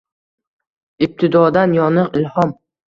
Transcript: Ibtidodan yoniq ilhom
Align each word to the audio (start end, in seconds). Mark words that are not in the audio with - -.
Ibtidodan 1.09 1.79
yoniq 1.81 2.13
ilhom 2.23 2.61